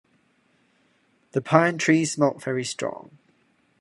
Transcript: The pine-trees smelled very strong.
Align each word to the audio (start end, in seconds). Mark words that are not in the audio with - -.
The 1.33 1.43
pine-trees 1.43 2.13
smelled 2.13 2.43
very 2.43 2.63
strong. 2.65 3.19